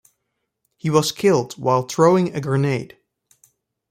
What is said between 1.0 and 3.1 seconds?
killed while throwing a grenade.